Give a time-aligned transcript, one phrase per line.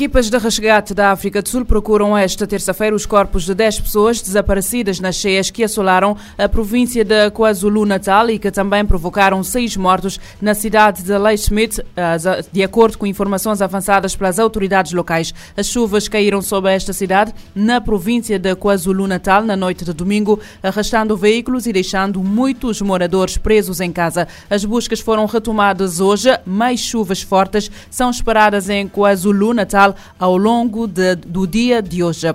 [0.00, 4.22] Equipas de resgate da África do Sul procuram esta terça-feira os corpos de 10 pessoas
[4.22, 10.18] desaparecidas nas cheias que assolaram a província de KwaZulu-Natal e que também provocaram seis mortos
[10.40, 11.84] na cidade de Leismith,
[12.50, 15.34] de acordo com informações avançadas pelas autoridades locais.
[15.54, 21.14] As chuvas caíram sobre esta cidade na província de KwaZulu-Natal na noite de domingo, arrastando
[21.14, 24.26] veículos e deixando muitos moradores presos em casa.
[24.48, 30.86] As buscas foram retomadas hoje, mais chuvas fortes são esperadas em KwaZulu-Natal Natal ao longo
[30.86, 32.34] de, do dia de hoje.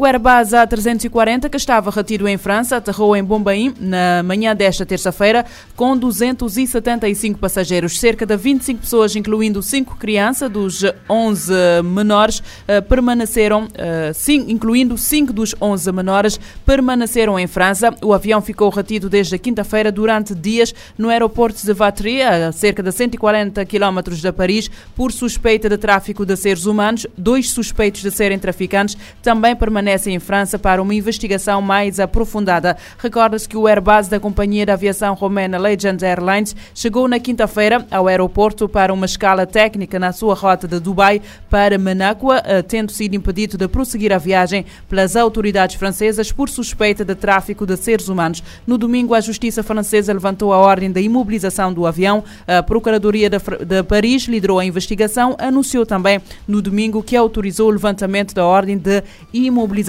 [0.00, 5.44] O Airbus A340, que estava retido em França, aterrou em Bombaim na manhã desta terça-feira
[5.76, 8.00] com 275 passageiros.
[8.00, 11.52] Cerca de 25 pessoas, incluindo 5 crianças dos 11
[11.84, 14.12] menores, eh, permaneceram, eh,
[14.48, 17.94] incluindo 5 dos 11 menores, permaneceram em França.
[18.02, 22.82] O avião ficou retido desde a quinta-feira durante dias no aeroporto de Vatry, a cerca
[22.82, 27.06] de 140 km de Paris, por suspeita de tráfico de seres humanos.
[27.18, 32.76] Dois suspeitos de serem traficantes também permanecem permanecem em França para uma investigação mais aprofundada.
[32.98, 38.06] Recorda-se que o Airbus da companhia de aviação romena Legend Airlines chegou na quinta-feira ao
[38.06, 43.14] aeroporto para uma escala técnica na sua rota de Dubai para Manacua, eh, tendo sido
[43.14, 48.42] impedido de prosseguir a viagem pelas autoridades francesas por suspeita de tráfico de seres humanos.
[48.66, 52.22] No domingo, a justiça francesa levantou a ordem da imobilização do avião.
[52.46, 58.34] A Procuradoria de Paris liderou a investigação, anunciou também no domingo que autorizou o levantamento
[58.34, 59.02] da ordem de
[59.32, 59.79] imobilização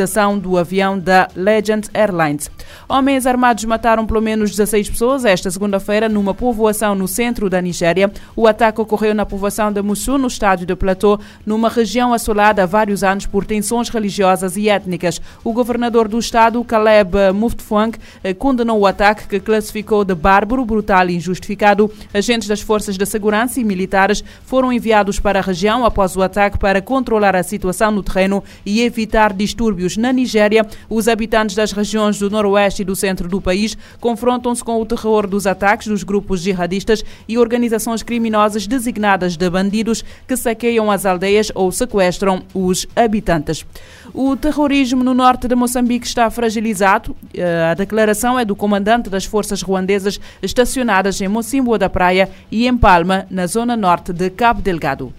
[0.42, 2.50] do avião da Legend Airlines.
[2.88, 8.12] Homens armados mataram pelo menos 16 pessoas esta segunda-feira numa povoação no centro da Nigéria.
[8.36, 12.66] O ataque ocorreu na povoação de Musu, no estádio de Platô, numa região assolada há
[12.66, 15.22] vários anos por tensões religiosas e étnicas.
[15.44, 21.10] O governador do estado, Caleb Muftfang, eh, condenou o ataque que classificou de bárbaro, brutal
[21.10, 21.92] e injustificado.
[22.14, 26.58] Agentes das forças de segurança e militares foram enviados para a região após o ataque
[26.58, 32.20] para controlar a situação no terreno e evitar distúrbios na Nigéria, os habitantes das regiões
[32.20, 36.42] do noroeste e do centro do país confrontam-se com o terror dos ataques dos grupos
[36.42, 43.66] jihadistas e organizações criminosas designadas de bandidos que saqueiam as aldeias ou sequestram os habitantes.
[44.14, 47.16] O terrorismo no norte de Moçambique está fragilizado.
[47.34, 52.68] Eh, a declaração é do comandante das forças ruandesas estacionadas em Mocimboa da Praia e
[52.68, 55.14] em Palma, na zona norte de Cabo Delgado.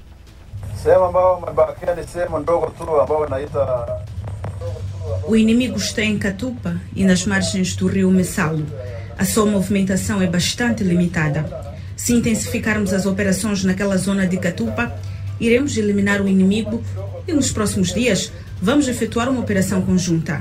[5.27, 8.67] O inimigo está em Catupa e nas margens do rio Messalo.
[9.19, 11.45] A sua movimentação é bastante limitada.
[11.97, 14.93] Se intensificarmos as operações naquela zona de Catupa,
[15.39, 16.83] iremos eliminar o inimigo
[17.27, 20.41] e nos próximos dias vamos efetuar uma operação conjunta.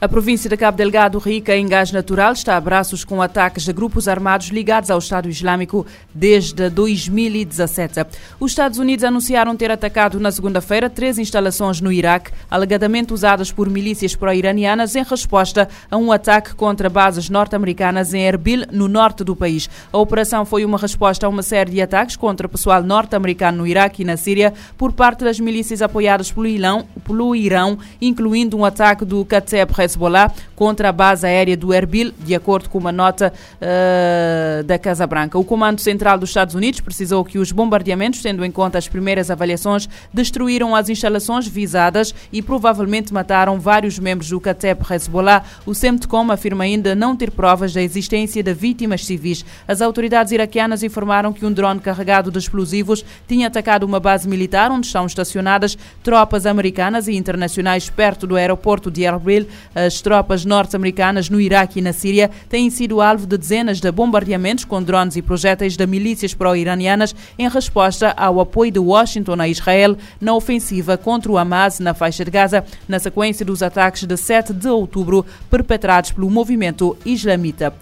[0.00, 3.72] A província de Cabo Delgado, rica em gás natural, está a braços com ataques de
[3.72, 8.04] grupos armados ligados ao Estado Islâmico desde 2017.
[8.40, 13.70] Os Estados Unidos anunciaram ter atacado na segunda-feira três instalações no Iraque, alegadamente usadas por
[13.70, 19.36] milícias pró-iranianas em resposta a um ataque contra bases norte-americanas em Erbil, no norte do
[19.36, 19.70] país.
[19.92, 24.02] A operação foi uma resposta a uma série de ataques contra pessoal norte-americano no Iraque
[24.02, 29.04] e na Síria por parte das milícias apoiadas pelo Irão, pelo Irão incluindo um ataque
[29.04, 34.64] do Kateb Hezbollah contra a base aérea do Erbil, de acordo com uma nota uh,
[34.64, 35.38] da Casa Branca.
[35.38, 39.30] O Comando Central dos Estados Unidos precisou que os bombardeamentos, tendo em conta as primeiras
[39.30, 45.44] avaliações, destruíram as instalações visadas e provavelmente mataram vários membros do Kateb Hezbollah.
[45.66, 49.44] O CEMTCOM afirma ainda não ter provas da existência de vítimas civis.
[49.66, 54.70] As autoridades iraquianas informaram que um drone carregado de explosivos tinha atacado uma base militar
[54.70, 59.46] onde estão estacionadas tropas americanas e internacionais perto do aeroporto de Erbil.
[59.74, 64.64] As tropas norte-americanas no Iraque e na Síria têm sido alvo de dezenas de bombardeamentos
[64.64, 69.96] com drones e projéteis de milícias pró-iranianas em resposta ao apoio de Washington a Israel
[70.20, 74.52] na ofensiva contra o Hamas na faixa de Gaza, na sequência dos ataques de 7
[74.52, 77.74] de outubro perpetrados pelo movimento islamita.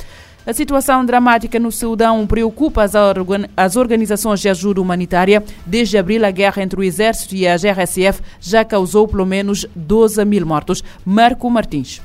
[0.45, 2.85] A situação dramática no Sudão preocupa
[3.57, 5.41] as organizações de ajuda humanitária.
[5.65, 10.25] Desde abril, a guerra entre o Exército e a GRSF já causou pelo menos 12
[10.25, 10.83] mil mortos.
[11.05, 12.03] Marco Martins.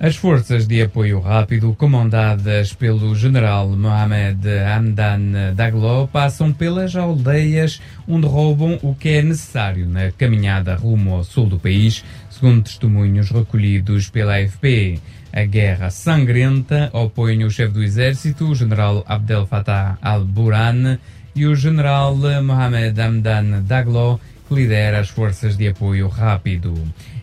[0.00, 8.26] As forças de apoio rápido, comandadas pelo general Mohamed Hamdan Daglo, passam pelas aldeias onde
[8.26, 14.10] roubam o que é necessário na caminhada rumo ao sul do país, segundo testemunhos recolhidos
[14.10, 15.00] pela AFP.
[15.32, 20.98] A guerra sangrenta opõe o chefe do exército, o general Abdel Fattah al-Burhan,
[21.34, 26.74] e o general Mohamed Hamdan Daglo, que lidera as forças de apoio rápido.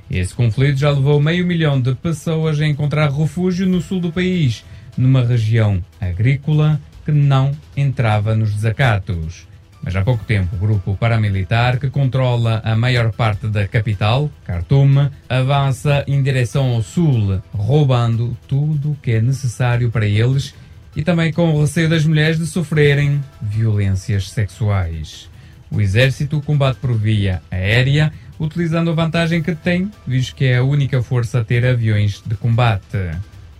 [0.10, 4.66] Esse conflito já levou meio milhão de pessoas a encontrar refúgio no sul do país.
[4.98, 9.48] numa região agrícola que não entrava nos desacatos.
[9.90, 15.10] Mas há pouco tempo, o grupo paramilitar que controla a maior parte da capital, Khartoum,
[15.28, 20.54] avança em direção ao sul, roubando tudo o que é necessário para eles
[20.96, 25.28] e também com o receio das mulheres de sofrerem violências sexuais.
[25.72, 30.64] O exército combate por via aérea, utilizando a vantagem que tem, visto que é a
[30.64, 33.10] única força a ter aviões de combate.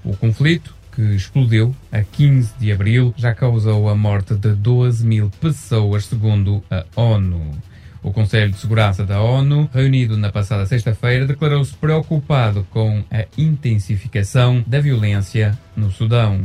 [0.04, 5.32] O conflito que explodiu a 15 de abril já causou a morte de 12 mil
[5.40, 7.52] pessoas, segundo a ONU.
[8.04, 14.62] O Conselho de Segurança da ONU, reunido na passada sexta-feira, declarou-se preocupado com a intensificação
[14.68, 16.42] da violência no Sudão.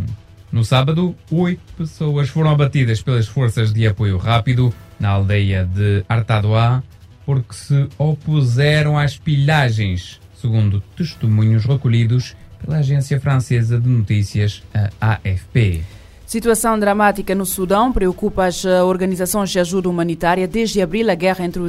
[0.53, 6.81] No sábado, oito pessoas foram abatidas pelas forças de apoio rápido na aldeia de Artadoa
[7.27, 14.63] porque se opuseram às pilhagens, segundo testemunhos recolhidos pela agência francesa de notícias,
[15.01, 15.83] a AFP.
[16.27, 20.49] Situação dramática no Sudão preocupa as eh, organizações de ajuda humanitária.
[20.49, 21.61] Desde abril, a guerra entre,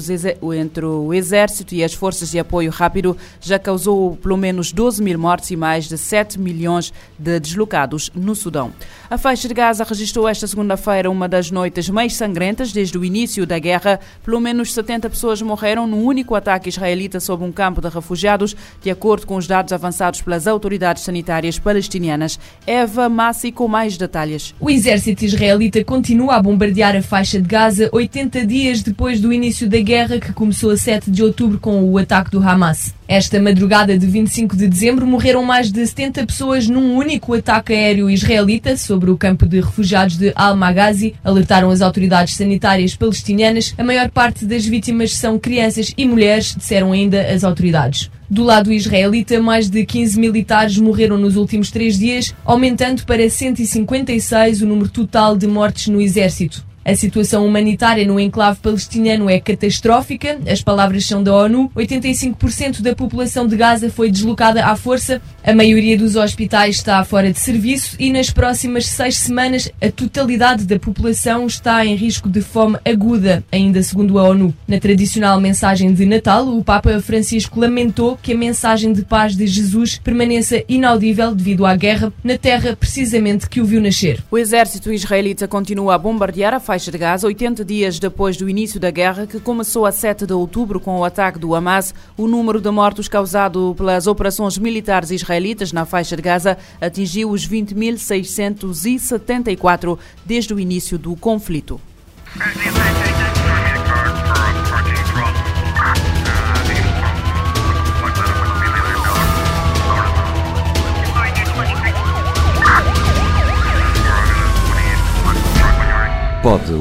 [0.58, 5.20] entre, o exército e as forças de apoio rápido já causou pelo menos 12 mil
[5.20, 8.72] mortes e mais de 7 milhões de deslocados no Sudão.
[9.10, 13.46] A faixa de Gaza registrou esta segunda-feira uma das noites mais sangrentas desde o início
[13.46, 14.00] da guerra.
[14.24, 18.90] Pelo menos 70 pessoas morreram num único ataque israelita sobre um campo de refugiados, de
[18.90, 22.40] acordo com os dados avançados pelas autoridades sanitárias palestinianas.
[22.66, 24.45] Eva Massi com mais detalhes.
[24.60, 29.70] O exército israelita continua a bombardear a faixa de Gaza 80 dias depois do início
[29.70, 32.94] da guerra que começou a 7 de outubro com o ataque do Hamas.
[33.08, 38.10] Esta madrugada de 25 de dezembro morreram mais de 70 pessoas num único ataque aéreo
[38.10, 43.76] israelita sobre o campo de refugiados de Al-Maghazi, alertaram as autoridades sanitárias palestinianas.
[43.78, 48.10] A maior parte das vítimas são crianças e mulheres, disseram ainda as autoridades.
[48.30, 54.62] Do lado israelita, mais de 15 militares morreram nos últimos três dias, aumentando para 156
[54.62, 56.66] o número total de mortes no exército.
[56.88, 60.38] A situação humanitária no enclave palestiniano é catastrófica.
[60.48, 61.72] As palavras são da ONU.
[61.76, 65.20] 85% da população de Gaza foi deslocada à força.
[65.44, 70.66] A maioria dos hospitais está fora de serviço e nas próximas seis semanas a totalidade
[70.66, 74.54] da população está em risco de fome aguda, ainda segundo a ONU.
[74.68, 79.48] Na tradicional mensagem de Natal, o Papa Francisco lamentou que a mensagem de paz de
[79.48, 84.24] Jesus permaneça inaudível devido à guerra na terra precisamente que o viu nascer.
[84.30, 88.78] O exército israelita continua a bombardear a faixa de Gaza 80 dias depois do início
[88.80, 91.96] da guerra, que começou a 7 de outubro com o ataque do Hamas.
[92.18, 97.48] O número de mortos causado pelas operações militares israelitas na faixa de Gaza atingiu os
[97.48, 101.80] 20.674 desde o início do conflito.